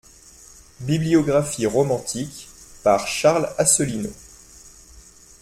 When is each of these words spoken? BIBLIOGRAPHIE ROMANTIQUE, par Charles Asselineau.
BIBLIOGRAPHIE 0.79 1.67
ROMANTIQUE, 1.67 2.47
par 2.83 3.07
Charles 3.07 3.53
Asselineau. 3.59 4.09